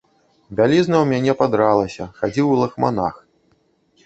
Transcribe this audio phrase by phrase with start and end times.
[0.59, 3.15] Бялізна ў мяне падралася, хадзіў у лахманах.